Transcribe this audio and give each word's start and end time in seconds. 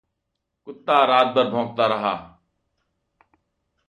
कुत्ता 0.65 1.05
रातभर 1.05 1.49
भौंकता 1.49 1.85
रहा। 1.87 2.13